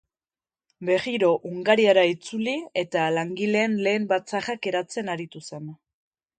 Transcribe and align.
Berriro 0.87 1.29
Hungariara 1.49 2.05
itzuli 2.13 2.57
eta 2.85 3.05
langileen 3.19 3.79
lehen 3.89 4.11
batzarrak 4.15 4.73
eratzen 4.75 5.17
aritu 5.19 5.47
zen. 5.49 5.73